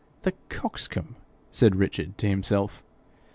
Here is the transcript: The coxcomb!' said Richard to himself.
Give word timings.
The 0.23 0.33
coxcomb!' 0.49 1.15
said 1.51 1.75
Richard 1.75 2.17
to 2.17 2.27
himself. 2.27 2.81